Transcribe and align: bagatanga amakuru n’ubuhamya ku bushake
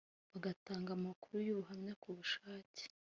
bagatanga 0.31 0.89
amakuru 0.97 1.37
n’ubuhamya 1.45 1.93
ku 2.01 2.09
bushake 2.17 2.83